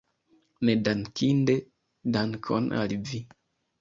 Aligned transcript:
Nedankinde, 0.69 1.57
dankon 2.17 2.73
al 2.81 2.97
vi! 3.11 3.21